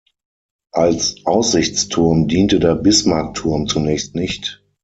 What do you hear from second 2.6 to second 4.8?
Bismarckturm zunächst nicht.